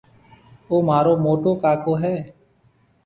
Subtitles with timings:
[0.69, 2.15] او مهارو موٽو ڪاڪو هيَ۔